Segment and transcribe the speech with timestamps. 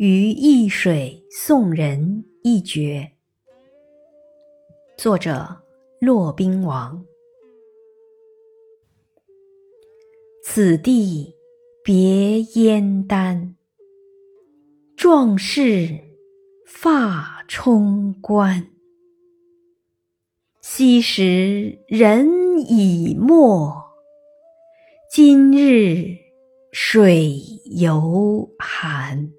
[0.00, 3.12] 于易水送人一绝。
[4.96, 5.60] 作者
[6.00, 7.04] 骆宾王。
[10.42, 11.34] 此地
[11.84, 13.56] 别燕丹，
[14.96, 16.00] 壮士
[16.64, 18.70] 发冲冠。
[20.62, 23.74] 昔时人已没，
[25.12, 26.16] 今日
[26.72, 29.30] 水犹寒。